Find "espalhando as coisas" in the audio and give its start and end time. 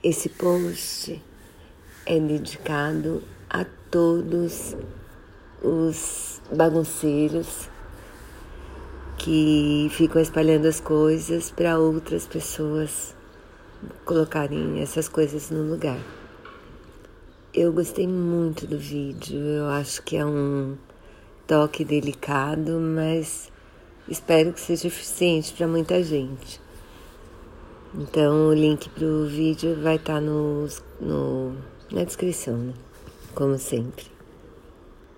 10.22-11.50